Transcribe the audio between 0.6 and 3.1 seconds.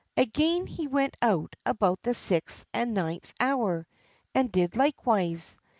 he went out about the sixth and